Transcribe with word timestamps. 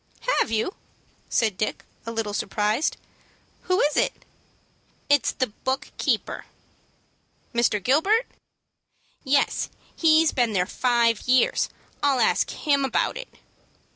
"Have 0.39 0.49
you?" 0.49 0.73
asked 1.31 1.57
Dick, 1.57 1.85
a 2.07 2.11
little 2.11 2.33
surprised. 2.33 2.97
"Who 3.69 3.79
is 3.81 3.95
it?" 3.97 4.25
"It 5.09 5.27
is 5.27 5.31
the 5.33 5.45
book 5.45 5.91
keeper." 5.99 6.45
"Mr. 7.53 7.77
Gilbert?" 7.83 8.25
"Yes; 9.23 9.69
he 9.95 10.21
has 10.21 10.31
been 10.31 10.53
there 10.53 10.65
five 10.65 11.21
years. 11.27 11.69
I'll 12.01 12.19
ask 12.19 12.49
him 12.49 12.83
about 12.83 13.15
it." 13.15 13.29